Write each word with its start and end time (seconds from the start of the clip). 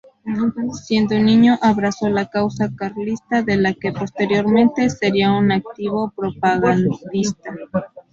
Siendo 0.87 1.13
niño 1.19 1.59
abrazó 1.61 2.09
la 2.09 2.27
causa 2.27 2.71
carlista, 2.75 3.43
de 3.43 3.55
la 3.57 3.75
que 3.75 3.91
posteriormente 3.91 4.89
sería 4.89 5.31
un 5.31 5.51
activo 5.51 6.11
propagandista. 6.15 7.55